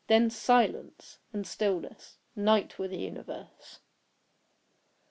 [0.07, 3.81] Then silence, and stillness, night were the universe.